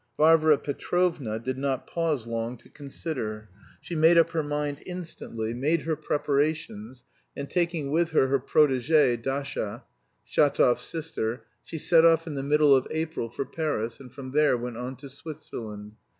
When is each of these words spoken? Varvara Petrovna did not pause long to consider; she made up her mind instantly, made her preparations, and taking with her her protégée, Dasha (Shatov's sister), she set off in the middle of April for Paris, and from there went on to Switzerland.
Varvara 0.17 0.57
Petrovna 0.57 1.37
did 1.37 1.59
not 1.59 1.85
pause 1.85 2.25
long 2.25 2.57
to 2.57 2.69
consider; 2.69 3.49
she 3.79 3.93
made 3.93 4.17
up 4.17 4.31
her 4.31 4.41
mind 4.41 4.81
instantly, 4.87 5.53
made 5.53 5.83
her 5.83 5.95
preparations, 5.95 7.03
and 7.37 7.51
taking 7.51 7.91
with 7.91 8.09
her 8.09 8.25
her 8.25 8.39
protégée, 8.39 9.21
Dasha 9.21 9.83
(Shatov's 10.27 10.81
sister), 10.81 11.45
she 11.63 11.77
set 11.77 12.03
off 12.03 12.25
in 12.25 12.33
the 12.33 12.41
middle 12.41 12.75
of 12.75 12.87
April 12.89 13.29
for 13.29 13.45
Paris, 13.45 13.99
and 13.99 14.11
from 14.11 14.31
there 14.31 14.57
went 14.57 14.75
on 14.77 14.95
to 14.95 15.07
Switzerland. 15.07 15.91